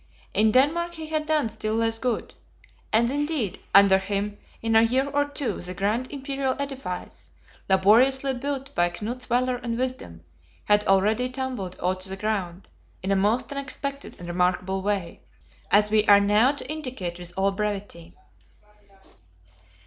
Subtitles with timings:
[0.33, 2.33] In Denmark he had done still less good.
[2.91, 7.29] And indeed, under him, in a year or two, the grand imperial edifice,
[7.69, 10.23] laboriously built by Knut's valor and wisdom,
[10.65, 12.67] had already tumbled all to the ground,
[13.03, 15.21] in a most unexpected and remarkable way.
[15.69, 18.15] As we are now to indicate with all brevity.